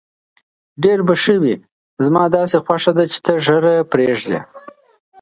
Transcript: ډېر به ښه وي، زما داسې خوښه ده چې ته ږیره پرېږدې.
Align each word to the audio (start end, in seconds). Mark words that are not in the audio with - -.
ډېر 0.83 0.99
به 1.07 1.15
ښه 1.23 1.35
وي، 1.41 1.55
زما 2.05 2.23
داسې 2.35 2.57
خوښه 2.65 2.91
ده 2.97 3.03
چې 3.11 3.17
ته 3.25 3.33
ږیره 3.45 3.75
پرېږدې. 3.91 4.39